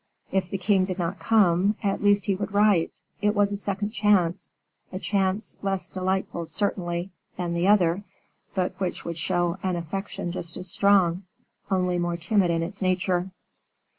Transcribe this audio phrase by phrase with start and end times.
[0.35, 3.91] _If the king did not come, at least he would write; it was a second
[3.91, 4.51] chance;
[4.91, 8.03] a chance less delightful certainly than the other,
[8.55, 11.25] but which would show an affection just as strong,
[11.69, 13.29] only more timid in its nature.